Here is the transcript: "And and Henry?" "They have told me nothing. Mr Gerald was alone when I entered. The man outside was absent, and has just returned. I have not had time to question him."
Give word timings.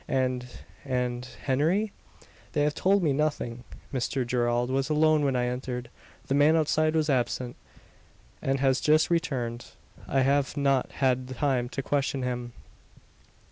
"And 0.07 0.47
and 0.83 1.23
Henry?" 1.43 1.91
"They 2.53 2.63
have 2.63 2.73
told 2.73 3.03
me 3.03 3.13
nothing. 3.13 3.65
Mr 3.93 4.25
Gerald 4.25 4.71
was 4.71 4.89
alone 4.89 5.23
when 5.23 5.35
I 5.35 5.45
entered. 5.45 5.91
The 6.25 6.33
man 6.33 6.55
outside 6.55 6.95
was 6.95 7.07
absent, 7.07 7.55
and 8.41 8.59
has 8.59 8.81
just 8.81 9.11
returned. 9.11 9.65
I 10.07 10.21
have 10.21 10.57
not 10.57 10.91
had 10.93 11.27
time 11.37 11.69
to 11.69 11.83
question 11.83 12.23
him." 12.23 12.53